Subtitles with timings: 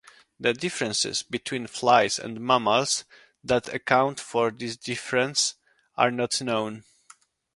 [0.39, 3.03] The differences between flies and mammals
[3.43, 5.53] that account for this difference
[5.95, 6.85] are not known.